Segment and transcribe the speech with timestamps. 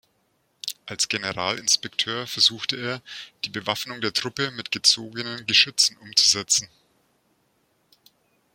[0.87, 3.03] Als Generalinspekteur versuchte er,
[3.45, 6.67] die Bewaffnung der Truppe mit gezogenen Geschützen umzusetzen.